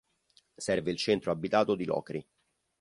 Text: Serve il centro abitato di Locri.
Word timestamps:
Serve 0.57 0.89
il 0.89 0.97
centro 0.97 1.29
abitato 1.29 1.75
di 1.75 1.85
Locri. 1.85 2.27